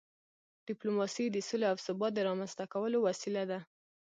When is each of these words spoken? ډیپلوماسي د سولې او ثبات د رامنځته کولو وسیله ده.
ډیپلوماسي 0.67 1.25
د 1.31 1.37
سولې 1.47 1.67
او 1.71 1.77
ثبات 1.85 2.11
د 2.15 2.19
رامنځته 2.27 2.65
کولو 2.73 2.97
وسیله 3.07 3.43
ده. 3.51 3.59